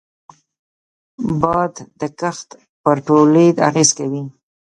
باد 1.41 1.73
د 1.99 2.01
کښت 2.19 2.49
پر 2.83 2.97
تولید 3.07 3.55
اغېز 3.69 3.89
کوي 3.97 4.23